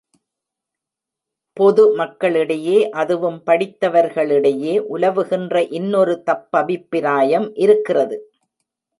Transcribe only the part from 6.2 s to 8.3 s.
தப்பபிப்ராயம் இருக்கிறது.